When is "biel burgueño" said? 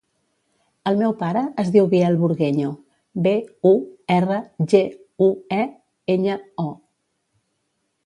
1.91-2.71